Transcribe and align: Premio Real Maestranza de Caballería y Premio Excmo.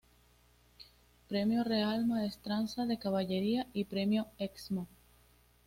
Premio 1.27 1.63
Real 1.63 2.07
Maestranza 2.07 2.87
de 2.87 2.97
Caballería 2.97 3.67
y 3.71 3.83
Premio 3.83 4.25
Excmo. 4.39 4.87